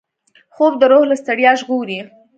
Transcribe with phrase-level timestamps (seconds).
[0.55, 1.99] خوب د روح له ستړیا ژغوري